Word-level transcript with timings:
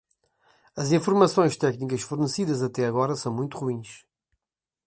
As 0.75 0.91
informações 0.91 1.55
técnicas 1.55 2.01
fornecidas 2.01 2.63
até 2.63 2.87
agora 2.87 3.15
são 3.15 3.31
muito 3.31 3.55
ruins. 3.59 4.03